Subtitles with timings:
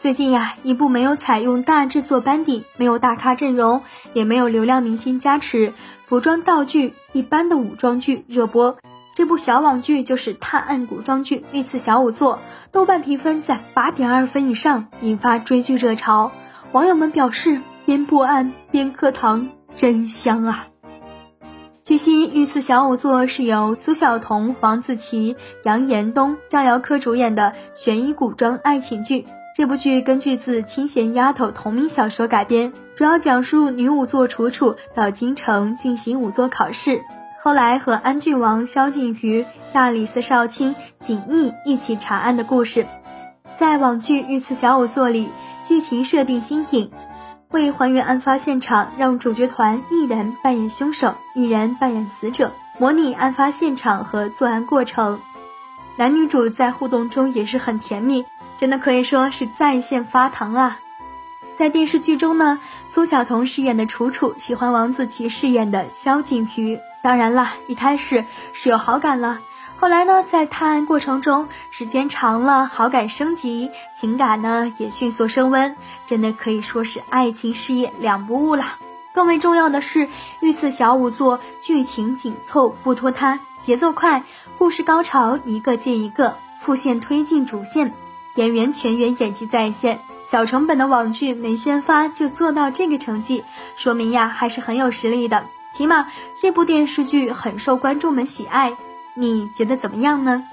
[0.00, 3.82] 最近呀，一部没有采用大制作班底、没有大咖阵容、
[4.14, 5.74] 也没有流量明星加持、
[6.06, 8.78] 服装道具一般的武装剧热播。
[9.14, 12.36] 这部小网剧就是探案古装剧《御赐小仵作》，
[12.72, 16.32] 豆瓣评分在八点二分以上，引发追剧热潮。
[16.72, 20.64] 网友们表示，边破案边嗑糖，真香啊！
[21.84, 29.26] 据悉，《御赐小仵作》是由苏晓彤、黄子琪、杨延东、张瑶珂主演的悬疑古装爱情剧。
[29.56, 37.02] 这部剧根据自《清闲丫头》同名小说改编，主要讲述女仵作楚楚到京城进行仵作考试，
[37.42, 42.86] 后来和安郡王萧景瑜、大理寺少卿景逸一起查案的故事。
[43.56, 45.28] 在网剧《御赐小仵作》里，
[45.66, 46.90] 剧情设定新颖。
[47.50, 55.18] 为还原案发现场，让主角团一人扮演凶手，一人扮演死者，模拟案发现场和作案过程。
[55.96, 58.24] 男女主在互动中也是很甜蜜，
[58.60, 60.78] 真的可以说是在线发糖啊！
[61.56, 69.40] 在电视剧中呢，苏晓彤饰演的楚楚喜欢王子奇饰演的萧景瑜，当然啦，一开始是有好感了。
[69.78, 75.74] 后来呢，在探案过程中，时间长了，好感升级，情感呢也迅速升温，
[76.06, 78.76] 真的可以说是爱情事业两不误了。
[79.14, 84.22] 更为重要的是，御赐小仵作剧情紧凑不拖沓，节奏快，
[84.58, 87.94] 故事高潮一个接一个，副线推进主线，
[88.36, 90.00] 演员全员演技在线。
[90.22, 93.42] 小成本的网剧没宣发就做到这个成绩，
[93.76, 95.44] 说明呀还是很有实力的。
[95.72, 98.76] 起码这部电视剧很受观众们喜爱。
[99.14, 100.44] 你觉得怎么样呢？